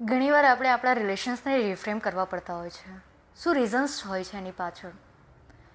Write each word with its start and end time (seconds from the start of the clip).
ઘણીવાર 0.00 0.44
આપણે 0.44 0.68
આપણા 0.68 0.92
રિલેશન્સને 0.92 1.58
રિફ્રેમ 1.58 1.98
કરવા 1.98 2.24
પડતા 2.24 2.56
હોય 2.56 2.70
છે. 2.70 2.98
શું 3.42 3.54
રીઝન્સ 3.54 4.06
હોય 4.06 4.24
છે 4.24 4.36
એની 4.36 4.50
પાછળ? 4.50 4.90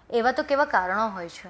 એવા 0.10 0.32
તો 0.32 0.44
કેવા 0.44 0.66
કારણો 0.66 1.08
હોય 1.08 1.30
છે. 1.30 1.48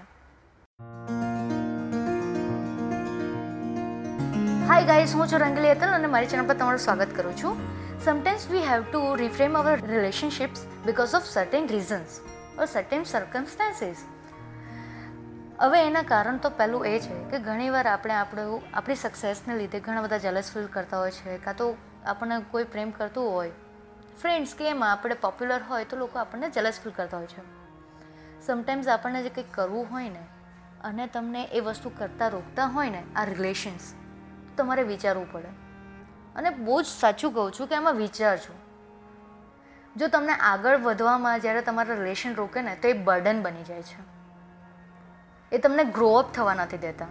હાય 4.67 4.85
ગાઈઝ 4.85 5.15
હું 5.15 5.27
છું 5.27 5.39
રંગલી 5.39 5.69
અતલ 5.69 5.87
અને 5.87 6.07
મારી 6.07 6.27
ચેનલ 6.27 6.47
પર 6.47 6.53
તમારું 6.53 6.79
સ્વાગત 6.79 7.07
કરું 7.15 7.37
છું. 7.37 7.57
Sometimes 8.05 8.47
we 8.47 8.59
have 8.59 8.83
to 8.83 9.15
reframe 9.15 9.57
our 9.57 9.77
relationships 9.87 10.65
because 10.85 11.15
of 11.15 11.23
certain 11.23 11.67
reasons 11.67 12.19
or 12.59 12.65
certain 12.65 13.03
circumstances 13.03 13.97
હવે 15.59 15.87
એના 15.87 16.01
કારણ 16.01 16.37
તો 16.37 16.49
પહેલું 16.49 16.85
એ 16.85 16.99
છે 16.99 17.29
કે 17.29 17.39
ઘણીવાર 17.39 17.87
આપણે 17.87 18.13
આપણું, 18.13 18.61
આપણી 18.73 18.95
સક્સેસને 18.95 19.57
લીધે 19.57 19.79
ઘણા 19.79 20.01
બધા 20.01 20.17
જેલસ 20.17 20.51
ફીલ 20.53 20.65
કરતા 20.65 20.99
હોય 20.99 21.11
છે, 21.11 21.37
કાં 21.37 21.55
તો 21.55 21.77
આપણને 22.05 22.45
કોઈ 22.51 22.63
પ્રેમ 22.63 22.91
કરતું 22.91 23.31
હોય. 23.33 23.51
ફ્રેન્ડ્સ 24.21 24.55
કે 24.55 24.69
એમાં 24.69 24.91
આપણે 24.91 25.15
પોપ્યુલર 25.15 25.61
હોય 25.69 25.85
તો 25.85 25.97
લોકો 25.97 26.19
આપણને 26.19 26.49
જલસ 26.49 26.79
ફીલ 26.83 26.93
કરતા 26.93 27.17
હોય 27.17 27.27
છે. 27.27 27.61
સમટાઈમ્સ 28.45 28.87
આપણને 28.87 29.23
જે 29.23 29.29
કંઈક 29.29 29.45
કરવું 29.51 29.87
હોય 29.91 30.09
ને, 30.09 30.27
અને 30.83 31.07
તમને 31.07 31.43
એ 31.43 31.59
વસ્તુ 31.59 31.91
કરતાં 31.97 32.29
રોકતા 32.29 32.65
હોય 32.65 32.89
ને, 32.89 33.03
આ 33.15 33.23
રિલેશન્સ 33.23 33.93
તમારે 34.57 34.83
વિચારવું 34.83 35.31
પડે. 35.31 35.47
અને 36.35 36.49
બહુ 36.49 36.81
જ 36.81 36.85
સાચું 36.85 37.33
કહું 37.33 37.51
છું 37.51 37.67
કે 37.67 37.75
એમાં 37.75 37.93
વિચારજો 37.93 38.53
જો 39.95 40.07
તમને 40.07 40.33
આગળ 40.33 40.77
વધવામાં 40.77 41.39
જ્યારે 41.39 41.61
તમારા 41.61 41.95
રિલેશન 41.95 42.35
રોકે 42.35 42.61
ને, 42.61 42.75
તો 42.75 42.87
એ 42.87 42.93
બર્ડન 42.93 43.41
બની 43.41 43.63
જાય 43.63 43.81
છે. 43.81 44.21
એ 45.51 45.57
તમને 45.57 45.83
ગ્રો 45.83 46.13
અપ 46.13 46.33
થવા 46.33 46.53
નથી 46.53 46.77
દેતા. 46.77 47.05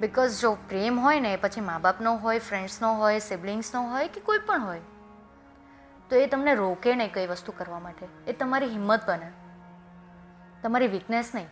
બિકોઝ 0.00 0.40
જો 0.40 0.54
પ્રેમ 0.54 1.00
હોય 1.00 1.20
ને, 1.20 1.36
પછી 1.36 1.60
મા 1.60 1.78
બાપનો 1.78 2.14
હોય 2.14 2.38
ફ્રેન્ડ્સનો 2.38 2.94
હોય 2.94 3.18
સિબ્લિંગ્સનો 3.18 3.82
હોય 3.82 4.08
કે 4.08 4.20
કોઈ 4.20 4.38
પણ 4.38 4.62
હોય, 4.62 4.80
તો 6.10 6.16
એ 6.16 6.26
તમને 6.26 6.54
રોકે 6.54 6.94
નહીં 6.94 7.12
કઈ 7.12 7.26
વસ્તુ 7.26 7.52
કરવા 7.58 7.78
માટે. 7.78 8.06
એ 8.26 8.32
તમારી 8.32 8.66
હિંમત 8.66 9.08
બને. 9.08 9.32
તમારી 10.62 10.86
વીકનેસ 10.86 11.30
નહીં. 11.34 11.46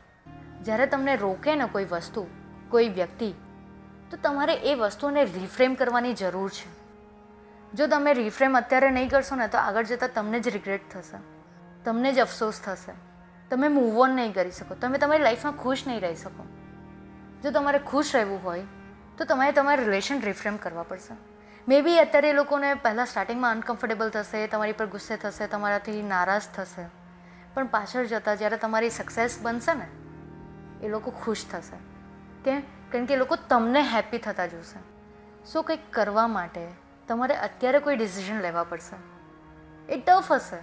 જ્યારે 0.65 0.87
તમને 0.87 1.17
રોકે 1.17 1.55
ને 1.55 1.65
કોઈ 1.65 1.85
વસ્તુ, 1.85 2.27
કોઈ 2.69 2.89
વ્યક્તિ, 2.89 3.35
તો 4.11 4.17
તમારે 4.17 4.55
એ 4.55 4.75
વસ્તુને 4.75 5.25
રિફ્રેમ 5.25 5.75
કરવાની 5.75 6.15
જરૂર 6.15 6.51
છે. 6.51 6.87
જો 7.73 7.87
તમે 7.87 8.15
રિફ્રેમ 8.15 8.57
અત્યારે 8.57 8.91
નહીં 8.91 9.11
કરશો 9.11 9.37
ને, 9.37 9.49
તો 9.49 9.59
આગળ 9.59 9.85
જતાં 9.85 10.09
તમને 10.15 10.41
જ 10.41 10.49
રિગ્રેટ 10.49 10.93
થશે. 10.93 11.19
તમને 11.85 12.13
જ 12.13 12.19
અફસોસ 12.19 12.61
થશે. 12.61 12.93
તમે 13.51 13.69
મૂવ 13.69 13.99
ઓન 13.99 14.11
નહીં 14.11 14.35
કરી 14.35 14.51
શકો. 14.51 14.75
તમે 14.75 14.99
તમારી 14.99 15.23
લાઈફમાં 15.23 15.53
ખુશ 15.53 15.87
નહીં 15.87 16.01
રહી 16.01 16.17
શકો. 16.17 16.56
જો 17.47 17.51
તમારે 17.53 17.79
ખુશ 17.79 18.15
રહેવું 18.15 18.45
હોય, 18.45 18.63
તો 19.19 19.25
તમારે 19.25 19.53
તમારા 19.53 19.83
રિલેશન 19.83 20.21
રિફ્રેમ 20.21 20.57
કરવા 20.57 20.83
પડશે. 20.83 21.17
મે 21.69 21.81
બી 21.81 21.99
અત્યારે 21.99 22.31
એ 22.31 22.33
લોકોને 22.33 22.75
પહેલાં 22.75 23.07
સ્ટાર્ટિંગમાં 23.07 23.51
અનકમ્ફર્ટેબલ 23.51 24.11
થશે, 24.11 24.47
તમારી 24.47 24.73
પર 24.73 24.87
ગુસ્સે 24.87 25.17
થશે, 25.17 25.47
તમારાથી 25.47 26.03
નારાજ 26.03 26.43
થશે. 26.55 26.85
પણ 27.55 27.67
પાછળ 27.67 28.05
જતાં 28.05 28.37
જ્યારે 28.37 28.57
તમારી 28.57 28.91
સક્સેસ 28.91 29.39
બનશે 29.43 29.75
ને, 29.75 29.87
એ 30.87 30.91
લોકો 30.91 31.11
ખુશ 31.11 31.45
થશે. 31.51 31.77
કેમ 32.45 32.61
કારણ 32.61 33.05
કે 33.05 33.15
એ 33.15 33.17
લોકો 33.17 33.37
તમને 33.37 33.81
હેપી 33.81 34.19
થતા 34.19 34.47
જોશે. 34.47 34.79
સો 35.45 35.63
કંઈક 35.63 35.93
કરવા 35.93 36.27
માટે 36.27 36.69
તમારે 37.09 37.37
અત્યારે 37.37 37.79
કોઈ 37.79 37.97
ડિસિઝન 37.97 38.41
લેવા 38.41 38.65
પડશે. 38.65 38.97
એ 39.93 40.01
ટફ 40.01 40.33
હશે. 40.33 40.59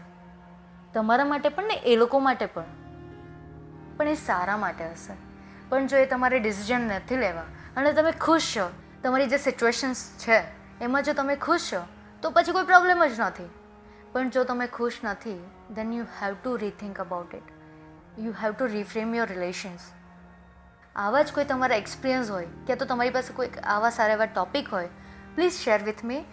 તમારા 0.94 1.26
માટે 1.26 1.50
પણ 1.50 1.64
ને 1.64 1.74
એ 1.74 1.96
લોકો 1.96 2.20
માટે 2.20 2.46
પણ. 2.46 2.64
પણ 3.98 4.08
એ 4.08 4.16
સારા 4.16 4.58
માટે 4.58 4.88
હશે. 4.88 5.33
પણ 5.74 5.88
જો 5.88 5.98
એ 5.98 6.06
તમારે 6.06 6.40
ડિસિઝન 6.40 6.82
નથી 6.82 7.18
લેવા, 7.18 7.46
અને 7.76 7.94
તમે 7.94 8.12
ખુશ 8.12 8.54
છો, 8.56 8.70
તમારી 9.04 9.28
જે 9.28 9.38
સિચ્યુએશન્સ 9.38 10.06
છે, 10.18 10.44
એમાં 10.82 11.04
જો 11.04 11.14
તમે 11.14 11.36
ખુશ 11.36 11.72
છો, 11.74 11.80
તો 12.22 12.32
પછી 12.32 12.52
કોઈ 12.52 12.64
પ્રોબ્લેમ 12.64 13.06
જ 13.06 13.20
નથી. 13.20 13.50
પણ 14.14 14.30
જો 14.30 14.44
તમે 14.44 14.68
ખુશ 14.68 15.00
નથી 15.04 15.40
then 15.70 15.94
you 15.94 16.06
have 16.22 16.34
to 16.34 16.58
rethink 16.58 17.00
about 17.00 17.34
it 17.34 17.48
you 18.20 18.34
have 18.42 18.52
to 18.54 18.66
reframe 18.66 19.16
your 19.16 19.28
relations 19.28 19.82
આવા 20.96 21.24
જ 21.24 21.32
કોઈ 21.32 21.46
તમારા 21.46 21.76
એક્સપિરિયન્સ 21.76 22.30
હોય 22.30 22.48
કે 22.68 22.76
તો 22.76 22.86
તમારી 22.86 23.12
પાસે 23.12 23.34
કોઈ 23.34 23.50
આવા 23.64 23.90
સારા 23.90 24.14
એવા 24.14 24.26
ટૉપિક 24.26 24.70
હોય 24.70 24.88
પ્લીઝ 25.36 25.54
શેર 25.54 25.80
વિથ 25.84 26.04
મી 26.04 26.26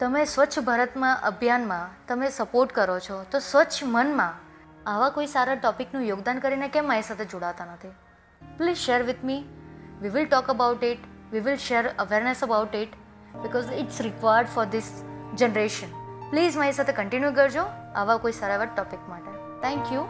તમે 0.00 0.24
સ્વચ્છ 0.24 0.58
ભારતમાં 0.58 1.22
અભિયાનમાં 1.22 1.96
તમે 2.08 2.30
સપોર્ટ 2.30 2.72
કરો 2.72 3.00
છો, 3.00 3.24
તો 3.30 3.38
સ્વચ્છ 3.38 3.82
મનમાં 3.84 4.34
આવા 4.86 5.10
કોઈ 5.10 5.26
સારા 5.26 5.54
ટોપિકનું 5.54 6.02
યોગદાન 6.02 6.38
કરીને 6.38 6.68
કેમ 6.68 6.86
મારી 6.86 7.02
સાથે 7.02 7.24
જોડાતા 7.24 7.64
નથી? 7.64 8.07
please 8.57 8.77
share 8.77 8.99
with 9.03 9.23
me 9.23 9.41
we 10.01 10.09
will 10.09 10.27
talk 10.27 10.49
about 10.49 10.83
it 10.83 11.07
we 11.31 11.39
will 11.39 11.59
share 11.61 11.83
awareness 11.97 12.43
about 12.43 12.75
it 12.75 12.97
because 13.43 13.71
it's 13.75 14.01
required 14.01 14.49
for 14.49 14.65
this 14.67 14.91
generation 15.35 15.95
please 16.29 16.57
મારી 16.57 16.73
સાથે 16.73 16.93
કન્ટિન્યુ 16.93 17.31
કરજો 17.31 17.65
આવા 17.95 18.17
કોઈ 18.17 18.33
સારા 18.33 18.55
એવા 18.55 18.69
ટોપિક 18.71 19.09
માટે 19.09 19.31
થેન્ક 19.61 19.93
યુ 19.93 20.03